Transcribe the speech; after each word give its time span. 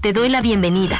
Te 0.00 0.12
doy 0.12 0.28
la 0.28 0.40
bienvenida. 0.40 0.98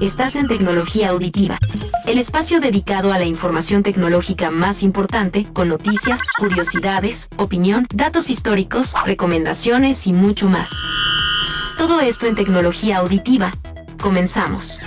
Estás 0.00 0.36
en 0.36 0.46
Tecnología 0.46 1.10
Auditiva, 1.10 1.58
el 2.06 2.18
espacio 2.18 2.60
dedicado 2.60 3.12
a 3.12 3.18
la 3.18 3.24
información 3.24 3.82
tecnológica 3.82 4.50
más 4.50 4.82
importante, 4.82 5.46
con 5.52 5.68
noticias, 5.68 6.20
curiosidades, 6.38 7.28
opinión, 7.36 7.86
datos 7.94 8.30
históricos, 8.30 8.94
recomendaciones 9.04 10.06
y 10.06 10.12
mucho 10.12 10.48
más. 10.48 10.70
Todo 11.78 12.00
esto 12.00 12.26
en 12.26 12.34
Tecnología 12.34 12.98
Auditiva. 12.98 13.52
Comenzamos. 14.00 14.80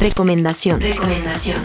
Recomendación. 0.00 0.80
Recomendación. 0.80 1.58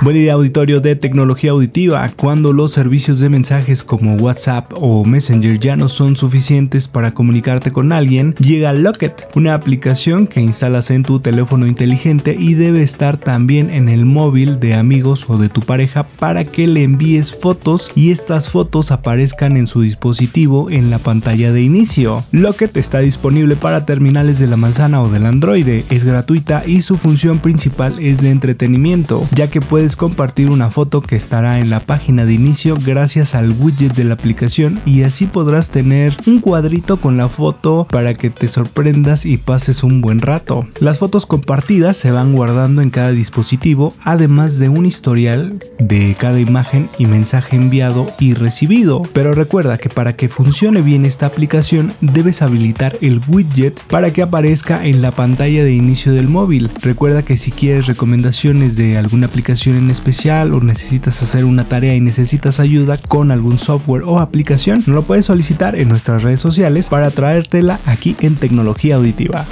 Buen 0.00 0.14
día 0.14 0.34
auditorio 0.34 0.80
de 0.80 0.94
tecnología 0.94 1.50
auditiva. 1.50 2.08
Cuando 2.14 2.52
los 2.52 2.70
servicios 2.70 3.18
de 3.18 3.28
mensajes 3.28 3.82
como 3.82 4.14
WhatsApp 4.14 4.70
o 4.76 5.04
Messenger 5.04 5.58
ya 5.58 5.74
no 5.74 5.88
son 5.88 6.16
suficientes 6.16 6.86
para 6.86 7.10
comunicarte 7.10 7.72
con 7.72 7.90
alguien, 7.90 8.32
llega 8.34 8.72
Locket, 8.72 9.28
una 9.34 9.54
aplicación 9.54 10.28
que 10.28 10.40
instalas 10.40 10.92
en 10.92 11.02
tu 11.02 11.18
teléfono 11.18 11.66
inteligente 11.66 12.36
y 12.38 12.54
debe 12.54 12.82
estar 12.82 13.16
también 13.16 13.70
en 13.70 13.88
el 13.88 14.04
móvil 14.04 14.60
de 14.60 14.74
amigos 14.74 15.24
o 15.28 15.36
de 15.36 15.48
tu 15.48 15.62
pareja 15.62 16.06
para 16.06 16.44
que 16.44 16.68
le 16.68 16.84
envíes 16.84 17.34
fotos 17.34 17.90
y 17.96 18.12
estas 18.12 18.50
fotos 18.50 18.92
aparezcan 18.92 19.56
en 19.56 19.66
su 19.66 19.80
dispositivo 19.80 20.70
en 20.70 20.90
la 20.90 21.00
pantalla 21.00 21.50
de 21.50 21.62
inicio. 21.62 22.22
Locket 22.30 22.76
está 22.76 23.00
disponible 23.00 23.56
para 23.56 23.84
terminales 23.84 24.38
de 24.38 24.46
la 24.46 24.56
manzana 24.56 25.02
o 25.02 25.08
del 25.08 25.26
Android, 25.26 25.66
es 25.90 26.04
gratuita 26.04 26.62
y 26.64 26.82
su 26.82 26.96
función 26.96 27.40
principal 27.40 27.98
es 27.98 28.20
de 28.20 28.30
entretenimiento, 28.30 29.26
ya 29.32 29.50
que 29.50 29.60
puedes 29.60 29.87
compartir 29.96 30.50
una 30.50 30.70
foto 30.70 31.00
que 31.00 31.16
estará 31.16 31.58
en 31.58 31.70
la 31.70 31.80
página 31.80 32.24
de 32.24 32.34
inicio 32.34 32.76
gracias 32.84 33.34
al 33.34 33.52
widget 33.52 33.94
de 33.94 34.04
la 34.04 34.14
aplicación 34.14 34.80
y 34.84 35.02
así 35.02 35.26
podrás 35.26 35.70
tener 35.70 36.16
un 36.26 36.40
cuadrito 36.40 36.98
con 36.98 37.16
la 37.16 37.28
foto 37.28 37.86
para 37.90 38.14
que 38.14 38.30
te 38.30 38.48
sorprendas 38.48 39.26
y 39.26 39.36
pases 39.36 39.82
un 39.82 40.00
buen 40.00 40.20
rato. 40.20 40.66
Las 40.80 40.98
fotos 40.98 41.26
compartidas 41.26 41.96
se 41.96 42.10
van 42.10 42.32
guardando 42.32 42.82
en 42.82 42.90
cada 42.90 43.10
dispositivo 43.10 43.94
además 44.04 44.58
de 44.58 44.68
un 44.68 44.86
historial 44.86 45.58
de 45.78 46.16
cada 46.18 46.40
imagen 46.40 46.88
y 46.98 47.06
mensaje 47.06 47.56
enviado 47.56 48.06
y 48.18 48.34
recibido. 48.34 49.02
Pero 49.12 49.32
recuerda 49.32 49.78
que 49.78 49.88
para 49.88 50.14
que 50.14 50.28
funcione 50.28 50.82
bien 50.82 51.04
esta 51.04 51.26
aplicación 51.26 51.92
debes 52.00 52.42
habilitar 52.42 52.96
el 53.00 53.20
widget 53.28 53.78
para 53.84 54.12
que 54.12 54.22
aparezca 54.22 54.84
en 54.84 55.02
la 55.02 55.10
pantalla 55.10 55.64
de 55.64 55.72
inicio 55.72 56.12
del 56.12 56.28
móvil. 56.28 56.70
Recuerda 56.82 57.22
que 57.22 57.36
si 57.36 57.50
quieres 57.50 57.86
recomendaciones 57.86 58.76
de 58.76 58.98
alguna 58.98 59.26
aplicación 59.26 59.76
en 59.78 59.90
especial 59.90 60.52
o 60.52 60.60
necesitas 60.60 61.22
hacer 61.22 61.44
una 61.44 61.64
tarea 61.64 61.94
y 61.94 62.00
necesitas 62.00 62.60
ayuda 62.60 62.98
con 62.98 63.30
algún 63.30 63.58
software 63.58 64.02
o 64.02 64.18
aplicación, 64.18 64.78
nos 64.78 64.88
lo 64.88 65.02
puedes 65.02 65.26
solicitar 65.26 65.76
en 65.76 65.88
nuestras 65.88 66.22
redes 66.22 66.40
sociales 66.40 66.88
para 66.88 67.10
traértela 67.10 67.80
aquí 67.86 68.16
en 68.20 68.36
Tecnología 68.36 68.96
Auditiva. 68.96 69.46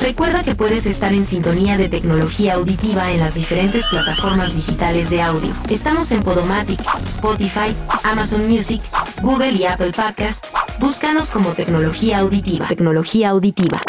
Recuerda 0.00 0.42
que 0.42 0.54
puedes 0.54 0.84
estar 0.84 1.14
en 1.14 1.24
sintonía 1.24 1.78
de 1.78 1.88
tecnología 1.88 2.54
auditiva 2.54 3.10
en 3.10 3.20
las 3.20 3.34
diferentes 3.34 3.86
plataformas 3.86 4.54
digitales 4.54 5.08
de 5.08 5.22
audio. 5.22 5.50
Estamos 5.70 6.12
en 6.12 6.22
Podomatic, 6.22 6.78
Spotify, 7.04 7.74
Amazon 8.02 8.46
Music, 8.46 8.82
Google 9.22 9.52
y 9.52 9.64
Apple 9.64 9.92
Podcast. 9.92 10.44
Búscanos 10.78 11.30
como 11.30 11.50
tecnología 11.50 12.18
auditiva. 12.18 12.68
Tecnología 12.68 13.30
auditiva. 13.30 13.80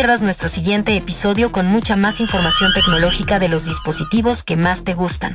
Pierdas 0.00 0.22
nuestro 0.22 0.48
siguiente 0.48 0.96
episodio 0.96 1.52
con 1.52 1.66
mucha 1.66 1.94
más 1.94 2.22
información 2.22 2.72
tecnológica 2.72 3.38
de 3.38 3.48
los 3.48 3.66
dispositivos 3.66 4.42
que 4.42 4.56
más 4.56 4.82
te 4.82 4.94
gustan. 4.94 5.34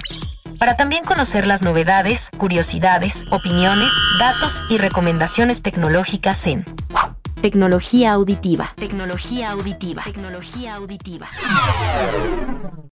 Para 0.58 0.76
también 0.76 1.04
conocer 1.04 1.46
las 1.46 1.62
novedades, 1.62 2.32
curiosidades, 2.36 3.26
opiniones, 3.30 3.92
datos 4.18 4.64
y 4.68 4.80
recomendaciones 4.80 5.62
tecnológicas 5.62 6.48
en 6.48 6.66
Tecnología 7.44 8.14
auditiva. 8.14 8.74
Tecnología 8.76 9.52
auditiva. 9.52 10.04
Tecnología 10.04 10.74
auditiva. 10.74 11.30